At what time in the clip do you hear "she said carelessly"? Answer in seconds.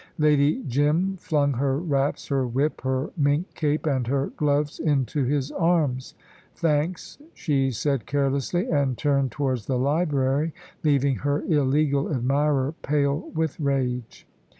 7.35-8.65